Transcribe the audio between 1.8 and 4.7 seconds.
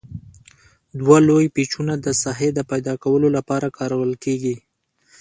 د ساحې د پیداکولو لپاره کارول کیږي.